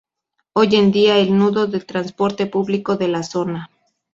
Hoy 0.55 0.75
en 0.77 0.91
día, 0.91 1.17
es 1.19 1.27
el 1.27 1.37
nudo 1.37 1.67
del 1.67 1.85
transporte 1.85 2.47
público 2.47 2.97
de 2.97 3.07
la 3.07 3.21
zona. 3.21 3.69